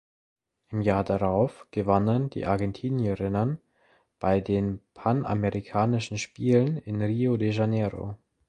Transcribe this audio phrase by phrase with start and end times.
[0.69, 3.59] Im Jahr darauf gewannen die Argentinierinnen
[4.19, 8.17] bei den Panamerikanischen Spielen in Rio de Janeiro.